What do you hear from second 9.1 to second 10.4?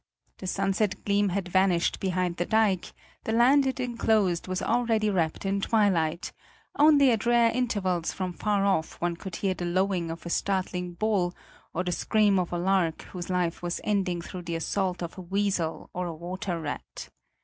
could hear the lowing of a